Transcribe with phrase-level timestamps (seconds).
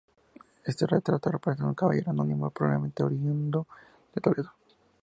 [0.65, 3.67] Este retrato representa a un caballero anónimo, probablemente oriundo
[4.15, 4.51] de Toledo.